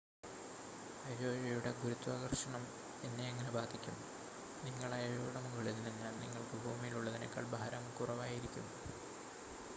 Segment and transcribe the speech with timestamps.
[1.07, 2.63] അയോയുടെ ഗുരുത്വാകർഷണം
[3.03, 3.97] എന്നെ എങ്ങനെ ബാധിക്കും
[4.63, 8.67] നിങ്ങൾ അയോയുടെ മുകളിൽ നിന്നാൽ നിങ്ങൾക്ക് ഭൂമിയിൽ ഉള്ളതിനേക്കാൾ ഭാരം കുറവായിരിക്കും